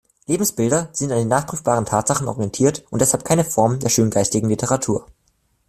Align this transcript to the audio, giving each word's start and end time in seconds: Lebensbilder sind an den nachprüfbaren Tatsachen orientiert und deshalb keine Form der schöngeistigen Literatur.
Lebensbilder 0.25 0.89
sind 0.93 1.11
an 1.11 1.19
den 1.19 1.27
nachprüfbaren 1.27 1.85
Tatsachen 1.85 2.27
orientiert 2.27 2.83
und 2.89 3.03
deshalb 3.03 3.23
keine 3.23 3.45
Form 3.45 3.77
der 3.77 3.89
schöngeistigen 3.89 4.49
Literatur. 4.49 5.05